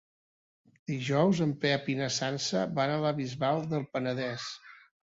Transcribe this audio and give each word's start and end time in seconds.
Dijous 0.91 1.41
en 1.45 1.53
Pep 1.65 1.91
i 1.95 1.99
na 2.01 2.09
Sança 2.17 2.65
van 2.81 2.95
a 2.95 2.99
la 3.07 3.17
Bisbal 3.21 3.67
del 3.77 3.89
Penedès. 3.97 4.53